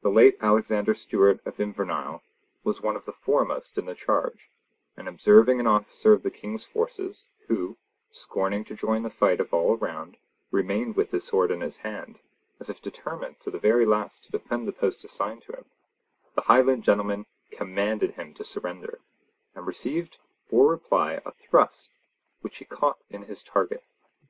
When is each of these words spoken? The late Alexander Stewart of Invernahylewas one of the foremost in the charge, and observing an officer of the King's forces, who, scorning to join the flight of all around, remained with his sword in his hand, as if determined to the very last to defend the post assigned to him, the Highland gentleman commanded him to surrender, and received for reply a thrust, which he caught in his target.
The 0.00 0.08
late 0.08 0.38
Alexander 0.40 0.94
Stewart 0.94 1.40
of 1.44 1.58
Invernahylewas 1.58 2.80
one 2.80 2.96
of 2.96 3.04
the 3.04 3.12
foremost 3.12 3.76
in 3.76 3.84
the 3.84 3.94
charge, 3.94 4.48
and 4.96 5.06
observing 5.06 5.60
an 5.60 5.66
officer 5.66 6.14
of 6.14 6.22
the 6.22 6.30
King's 6.30 6.64
forces, 6.64 7.26
who, 7.46 7.76
scorning 8.10 8.64
to 8.64 8.74
join 8.74 9.02
the 9.02 9.10
flight 9.10 9.38
of 9.38 9.52
all 9.52 9.76
around, 9.76 10.16
remained 10.50 10.96
with 10.96 11.10
his 11.10 11.24
sword 11.24 11.50
in 11.50 11.60
his 11.60 11.76
hand, 11.76 12.20
as 12.58 12.70
if 12.70 12.80
determined 12.80 13.38
to 13.40 13.50
the 13.50 13.58
very 13.58 13.84
last 13.84 14.24
to 14.24 14.32
defend 14.32 14.66
the 14.66 14.72
post 14.72 15.04
assigned 15.04 15.42
to 15.42 15.52
him, 15.52 15.66
the 16.34 16.40
Highland 16.40 16.82
gentleman 16.82 17.26
commanded 17.50 18.12
him 18.12 18.32
to 18.36 18.44
surrender, 18.44 19.00
and 19.54 19.66
received 19.66 20.16
for 20.48 20.68
reply 20.70 21.20
a 21.26 21.32
thrust, 21.32 21.90
which 22.40 22.56
he 22.56 22.64
caught 22.64 22.96
in 23.10 23.24
his 23.24 23.42
target. 23.42 23.82